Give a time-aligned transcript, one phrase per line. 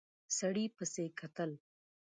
[0.37, 1.51] سړي پسې کتل.